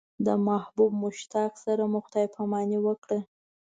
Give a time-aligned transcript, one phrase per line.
[0.25, 3.19] د محبوب مشتاق سره مو خدای پاماني وکړه.